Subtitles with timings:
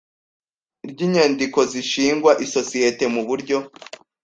[0.89, 3.57] ry inyandiko z ishingwa isosiyete mu buryo